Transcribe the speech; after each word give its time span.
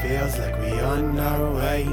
feels 0.00 0.38
like 0.38 0.58
we 0.60 0.80
on 0.80 1.18
our 1.18 1.52
way. 1.52 1.84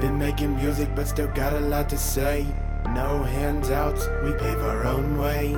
Been 0.00 0.18
making 0.18 0.56
music, 0.56 0.88
but 0.94 1.06
still 1.06 1.28
got 1.28 1.52
a 1.52 1.60
lot 1.60 1.88
to 1.90 1.98
say. 1.98 2.46
No 2.94 3.22
handouts, 3.22 4.08
we 4.24 4.32
pave 4.32 4.62
our 4.62 4.86
own 4.86 5.18
way. 5.18 5.54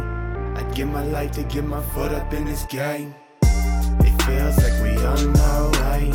I'd 0.56 0.74
give 0.74 0.88
my 0.88 1.04
life 1.04 1.30
to 1.32 1.44
get 1.44 1.64
my 1.64 1.82
foot 1.94 2.10
up 2.12 2.32
in 2.32 2.44
this 2.44 2.64
game. 2.64 3.14
It 3.42 4.22
feels 4.22 4.56
like 4.58 4.82
we 4.82 4.96
on 5.04 5.36
our 5.38 5.70
way. 5.82 6.10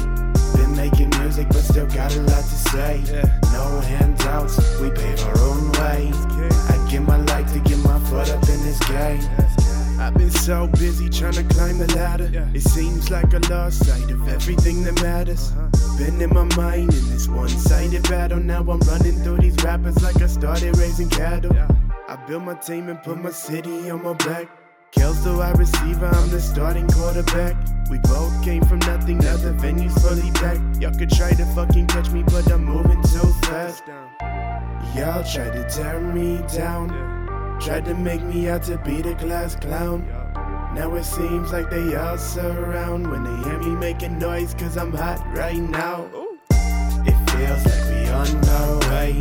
Been 0.55 0.75
making 0.75 1.09
music, 1.21 1.47
but 1.47 1.61
still 1.61 1.87
got 1.87 2.13
a 2.15 2.21
lot 2.21 2.43
to 2.43 2.57
say. 2.71 3.01
No 3.53 3.79
handouts, 3.79 4.57
we 4.81 4.89
pave 4.89 5.23
our 5.23 5.39
own 5.39 5.71
way. 5.73 6.11
I'd 6.69 6.87
give 6.89 7.03
my 7.03 7.17
life 7.17 7.51
to 7.53 7.59
get 7.59 7.77
my 7.79 7.99
foot 8.09 8.29
up 8.29 8.43
in 8.49 8.61
this 8.63 8.79
game. 8.89 9.44
I've 10.05 10.13
been 10.13 10.29
so 10.29 10.67
busy 10.67 11.09
trying 11.09 11.33
to 11.33 11.43
climb 11.55 11.79
the 11.79 11.87
ladder. 11.95 12.29
It 12.53 12.61
seems 12.61 13.09
like 13.09 13.33
I 13.33 13.39
lost 13.49 13.87
sight 13.87 14.11
of 14.11 14.27
everything 14.27 14.83
that 14.83 15.01
matters. 15.01 15.51
Uh-huh. 15.51 15.97
Been 15.97 16.21
in 16.21 16.31
my 16.31 16.43
mind 16.55 16.93
in 16.93 17.09
this 17.09 17.27
one 17.27 17.49
sided 17.49 18.03
battle. 18.03 18.37
Now 18.37 18.59
I'm 18.59 18.79
running 18.81 19.15
through 19.23 19.39
these 19.39 19.57
rappers 19.63 20.03
like 20.03 20.21
I 20.21 20.27
started 20.27 20.77
raising 20.77 21.09
cattle. 21.09 21.57
I 22.07 22.23
built 22.27 22.43
my 22.43 22.53
team 22.53 22.89
and 22.89 23.01
put 23.01 23.17
my 23.17 23.31
city 23.31 23.89
on 23.89 24.03
my 24.03 24.13
back. 24.13 24.47
Kells 24.91 25.23
the 25.23 25.35
wide 25.35 25.57
receiver, 25.57 26.05
I'm 26.05 26.29
the 26.29 26.39
starting 26.39 26.87
quarterback. 26.87 27.55
We 27.89 27.97
both 28.03 28.43
came 28.43 28.63
from 28.63 28.79
nothing, 28.79 29.17
now 29.17 29.37
the 29.37 29.53
venue's 29.53 29.97
fully 30.03 30.29
packed. 30.33 30.79
Y'all 30.79 30.93
could 30.93 31.09
try 31.09 31.31
to 31.31 31.45
fucking 31.55 31.87
catch 31.87 32.11
me, 32.11 32.21
but 32.21 32.51
I'm 32.51 32.63
moving 32.63 33.01
too 33.01 33.33
fast. 33.49 33.83
Y'all 34.95 35.23
try 35.23 35.49
to 35.49 35.67
tear 35.67 35.99
me 35.99 36.43
down. 36.53 37.24
Tried 37.59 37.85
to 37.85 37.95
make 37.95 38.21
me 38.21 38.47
out 38.47 38.63
to 38.63 38.77
be 38.77 39.01
the 39.01 39.15
class 39.15 39.55
clown. 39.55 40.05
Now 40.75 40.93
it 40.95 41.03
seems 41.03 41.51
like 41.51 41.69
they 41.69 41.95
all 41.95 42.17
surround 42.17 43.09
when 43.09 43.23
they 43.23 43.49
hear 43.49 43.57
me 43.57 43.69
making 43.69 44.19
noise, 44.19 44.53
cause 44.53 44.77
I'm 44.77 44.93
hot 44.93 45.19
right 45.35 45.55
now. 45.57 46.05
It 46.51 47.15
feels 47.31 47.65
like 47.65 47.85
we 47.89 48.07
on 48.09 48.49
our 48.49 48.79
way. 48.91 49.13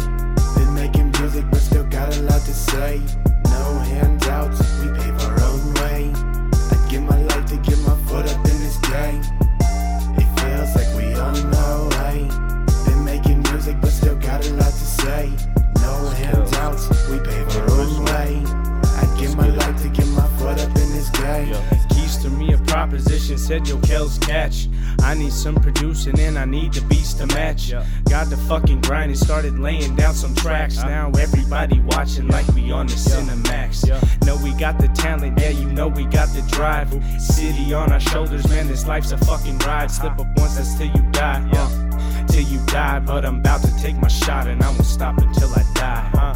Been 0.56 0.74
making 0.74 1.12
music, 1.18 1.44
but 1.50 1.60
still 1.60 1.84
got 1.84 2.14
a 2.16 2.22
lot 2.22 2.40
to 2.42 2.52
say. 2.52 3.00
No 3.44 3.78
handouts, 3.78 4.60
we 4.80 4.88
pave 4.98 5.18
our 5.22 5.40
own 5.42 5.74
way. 5.74 6.12
I'd 6.14 6.86
give 6.90 7.02
my 7.02 7.20
life 7.22 7.46
to 7.46 7.56
get 7.58 7.78
my 7.80 7.96
foot 8.08 8.26
up 8.26 8.44
in 8.44 8.58
this 8.60 8.76
game. 8.78 9.22
It 10.18 10.28
feels 10.40 10.74
like 10.76 10.90
we 10.96 11.14
on 11.14 11.54
our 11.54 11.88
way. 11.98 12.28
Been 12.84 13.04
making 13.04 13.42
music, 13.42 13.80
but 13.80 13.90
still 13.90 14.16
got 14.16 14.44
a 14.46 14.52
lot 14.54 14.72
to 14.72 14.86
say. 15.00 15.30
No 15.80 16.08
handouts, 16.08 16.88
we 17.08 17.20
pave 17.20 17.53
game. 21.34 21.48
Yo, 21.52 21.60
Keays 21.90 22.20
to 22.22 22.30
me 22.30 22.52
a 22.52 22.58
proposition 22.58 23.38
said 23.38 23.66
yo 23.68 23.78
Kells 23.80 24.18
catch. 24.18 24.68
I 25.00 25.14
need 25.14 25.32
some 25.32 25.56
producing 25.56 26.18
and 26.18 26.38
I 26.38 26.44
need 26.44 26.72
the 26.72 26.80
beats 26.82 27.14
to 27.14 27.26
match. 27.26 27.72
Got 28.08 28.30
the 28.30 28.36
fucking 28.48 28.82
grind 28.82 29.10
and 29.10 29.18
started 29.18 29.58
laying 29.58 29.96
down 29.96 30.14
some 30.14 30.34
tracks. 30.34 30.76
Now 30.76 31.10
everybody 31.18 31.80
watching 31.80 32.28
like 32.28 32.46
we 32.48 32.70
on 32.70 32.86
the 32.86 32.94
Cinemax. 32.94 33.74
Know 34.24 34.36
we 34.42 34.52
got 34.58 34.78
the 34.78 34.88
talent, 34.88 35.38
yeah, 35.40 35.50
you 35.50 35.66
know 35.70 35.88
we 35.88 36.04
got 36.04 36.28
the 36.28 36.42
drive. 36.50 36.90
City 37.20 37.74
on 37.74 37.92
our 37.92 38.00
shoulders, 38.00 38.48
man, 38.48 38.68
this 38.68 38.86
life's 38.86 39.12
a 39.12 39.18
fucking 39.18 39.58
ride. 39.58 39.90
Slip 39.90 40.18
up 40.18 40.26
once, 40.36 40.56
that's 40.56 40.74
till 40.76 40.86
you 40.86 41.02
die. 41.12 41.48
Uh, 41.52 42.26
till 42.26 42.42
you 42.42 42.64
die, 42.66 43.00
but 43.00 43.24
I'm 43.24 43.40
about 43.40 43.62
to 43.62 43.76
take 43.82 43.96
my 43.96 44.08
shot 44.08 44.46
and 44.46 44.62
I 44.62 44.70
won't 44.70 44.84
stop 44.84 45.18
until 45.18 45.50
I 45.50 45.62
die. 45.74 46.10
Huh? 46.14 46.34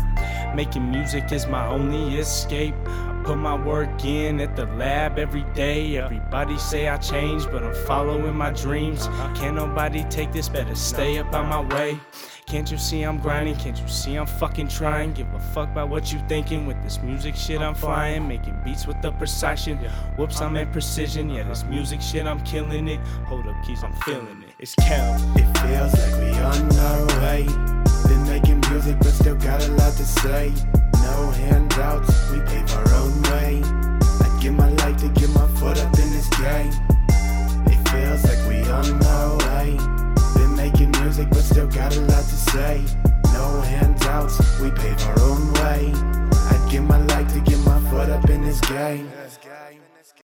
Making 0.54 0.90
music 0.90 1.30
is 1.30 1.46
my 1.46 1.66
only 1.66 2.18
escape. 2.18 2.74
I 2.86 3.22
put 3.24 3.36
my 3.36 3.54
work 3.54 4.04
in 4.04 4.40
at 4.40 4.56
the 4.56 4.66
lab 4.66 5.18
every 5.18 5.44
day. 5.54 5.98
Everybody 5.98 6.58
say 6.58 6.88
I 6.88 6.96
changed, 6.96 7.50
but 7.52 7.62
I'm 7.62 7.74
following 7.86 8.34
my 8.34 8.50
dreams. 8.50 9.06
Can't 9.34 9.56
nobody 9.56 10.04
take 10.04 10.32
this, 10.32 10.48
better 10.48 10.74
stay 10.74 11.18
up 11.18 11.32
on 11.32 11.46
my 11.46 11.60
way. 11.74 12.00
Can't 12.46 12.70
you 12.70 12.78
see 12.78 13.02
I'm 13.02 13.18
grinding? 13.18 13.56
Can't 13.56 13.78
you 13.78 13.86
see 13.88 14.16
I'm 14.16 14.26
fucking 14.26 14.68
trying? 14.68 15.12
Give 15.12 15.30
a 15.34 15.38
fuck 15.38 15.68
about 15.68 15.90
what 15.90 16.12
you 16.12 16.18
thinking. 16.28 16.66
With 16.66 16.82
this 16.82 16.98
music 17.02 17.36
shit, 17.36 17.60
I'm 17.60 17.74
flying. 17.74 18.26
Making 18.26 18.58
beats 18.64 18.86
with 18.86 19.00
the 19.02 19.12
precision. 19.12 19.76
Whoops, 20.16 20.40
I'm 20.40 20.56
at 20.56 20.72
precision. 20.72 21.28
Yeah, 21.28 21.42
this 21.42 21.64
music 21.64 22.00
shit, 22.00 22.26
I'm 22.26 22.42
killing 22.44 22.88
it. 22.88 23.00
Hold 23.26 23.46
up, 23.46 23.54
Keays, 23.66 23.84
I'm 23.84 23.92
feeling 24.00 24.42
it. 24.42 24.54
It's 24.58 24.74
Kel. 24.76 25.14
It 25.36 25.58
feels 25.58 25.92
like 25.92 26.20
we 26.22 26.38
on 26.38 26.78
our 26.78 27.06
way. 27.20 27.46
Been 28.08 28.24
making 28.26 28.60
music, 28.70 28.96
but 28.98 29.12
say. 30.08 30.52
No 31.04 31.30
handouts, 31.30 32.30
we 32.30 32.40
pave 32.40 32.70
our 32.74 32.94
own 32.94 33.22
way. 33.22 33.60
I'd 34.24 34.38
give 34.40 34.54
my 34.54 34.70
life 34.82 34.96
to 34.98 35.08
get 35.08 35.30
my 35.30 35.46
foot 35.58 35.78
up 35.78 35.98
in 35.98 36.10
this 36.10 36.28
game. 36.30 36.72
It 37.72 37.80
feels 37.90 38.24
like 38.24 38.42
we 38.48 38.58
on 38.70 39.04
our 39.04 39.36
way. 39.46 39.76
Been 40.34 40.54
making 40.56 40.90
music, 41.02 41.28
but 41.30 41.42
still 41.42 41.68
got 41.68 41.94
a 41.96 42.00
lot 42.00 42.24
to 42.24 42.38
say. 42.52 42.84
No 43.32 43.60
handouts, 43.60 44.36
we 44.60 44.70
pave 44.70 45.00
our 45.06 45.20
own 45.20 45.52
way. 45.54 45.92
I'd 46.50 46.68
give 46.70 46.84
my 46.84 47.00
life 47.06 47.32
to 47.34 47.40
get 47.40 47.58
my 47.64 47.78
foot 47.90 48.08
up 48.08 48.28
in 48.30 48.42
this 48.42 48.60
game. 48.60 49.10